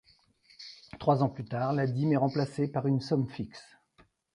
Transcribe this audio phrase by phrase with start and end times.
[0.97, 3.63] Trois ans plus tard, la dîme est remplacée par une somme fixe.